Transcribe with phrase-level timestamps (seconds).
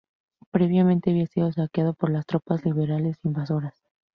[0.49, 3.83] Previamente había sido saqueado por las tropas liberales invasoras.